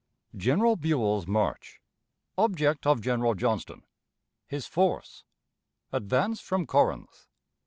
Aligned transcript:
General 0.35 0.77
Buell's 0.77 1.27
March. 1.27 1.79
Object 2.35 2.87
of 2.87 3.01
General 3.01 3.35
Johnston. 3.35 3.83
His 4.47 4.65
Force. 4.65 5.23
Advance 5.91 6.41
from 6.41 6.65
Corinth. 6.65 7.27